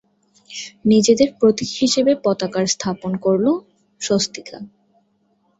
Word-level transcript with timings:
নিজেদের 0.85 1.29
প্রতীক 1.39 1.69
হিসেবে 1.81 2.11
পতাকায় 2.23 2.69
স্থাপন 2.75 3.11
করলো 3.25 3.51
স্বস্তিকা। 4.01 4.57